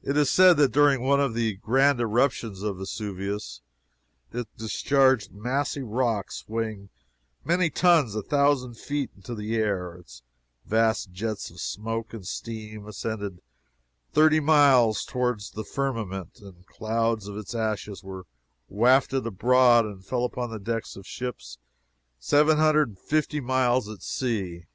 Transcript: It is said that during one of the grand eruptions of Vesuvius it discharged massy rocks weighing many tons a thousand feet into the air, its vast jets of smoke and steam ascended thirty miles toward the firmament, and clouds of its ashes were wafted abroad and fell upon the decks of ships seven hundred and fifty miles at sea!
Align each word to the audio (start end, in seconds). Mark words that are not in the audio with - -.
It 0.00 0.16
is 0.16 0.30
said 0.30 0.58
that 0.58 0.70
during 0.70 1.02
one 1.02 1.18
of 1.18 1.34
the 1.34 1.54
grand 1.56 1.98
eruptions 2.00 2.62
of 2.62 2.76
Vesuvius 2.76 3.62
it 4.32 4.46
discharged 4.56 5.32
massy 5.32 5.82
rocks 5.82 6.44
weighing 6.46 6.88
many 7.44 7.68
tons 7.68 8.14
a 8.14 8.22
thousand 8.22 8.74
feet 8.78 9.10
into 9.16 9.34
the 9.34 9.56
air, 9.56 9.96
its 9.96 10.22
vast 10.66 11.10
jets 11.10 11.50
of 11.50 11.58
smoke 11.60 12.14
and 12.14 12.24
steam 12.28 12.86
ascended 12.86 13.42
thirty 14.12 14.38
miles 14.38 15.04
toward 15.04 15.40
the 15.40 15.64
firmament, 15.64 16.38
and 16.40 16.64
clouds 16.68 17.26
of 17.26 17.36
its 17.36 17.56
ashes 17.56 18.04
were 18.04 18.26
wafted 18.68 19.26
abroad 19.26 19.84
and 19.84 20.06
fell 20.06 20.22
upon 20.24 20.50
the 20.50 20.60
decks 20.60 20.94
of 20.94 21.08
ships 21.08 21.58
seven 22.20 22.58
hundred 22.58 22.90
and 22.90 22.98
fifty 23.00 23.40
miles 23.40 23.88
at 23.88 24.00
sea! 24.00 24.66